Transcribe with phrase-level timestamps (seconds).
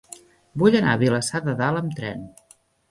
[0.61, 2.27] Vull anar a Vilassar de Dalt amb tren.